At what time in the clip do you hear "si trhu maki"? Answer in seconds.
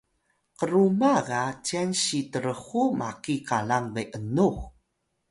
2.03-3.35